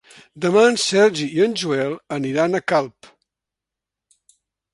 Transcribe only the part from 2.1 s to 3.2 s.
aniran a Calp.